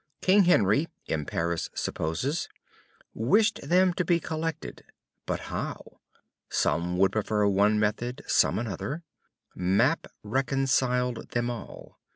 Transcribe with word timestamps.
King 0.23 0.45
Henry, 0.45 0.87
M. 1.09 1.25
Paris 1.27 1.69
supposes, 1.75 2.49
wished 3.13 3.61
them 3.61 3.93
to 3.93 4.03
be 4.03 4.19
collected, 4.19 4.83
but 5.27 5.41
how? 5.53 5.99
Some 6.49 6.97
would 6.97 7.11
prefer 7.11 7.45
one 7.45 7.79
method, 7.79 8.23
some 8.25 8.57
another; 8.57 9.03
Map 9.53 10.07
reconciled 10.23 11.31
all. 11.47 11.99